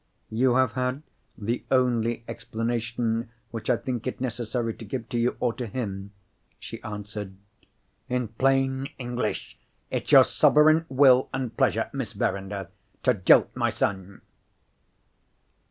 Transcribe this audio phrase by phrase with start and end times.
[0.31, 1.03] "You have had
[1.37, 6.11] the only explanation which I think it necessary to give to you, or to him,"
[6.57, 7.35] she answered.
[8.09, 9.59] "In plain English,
[9.91, 12.69] it's your sovereign will and pleasure, Miss Verinder,
[13.03, 14.21] to jilt my son?"